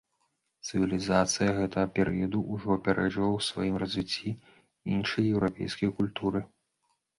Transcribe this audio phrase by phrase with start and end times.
[0.69, 4.29] Цывілізацыя гэтага перыяду ўжо апярэджвала ў сваім развіцці
[4.97, 6.39] іншыя еўрапейскія культуры.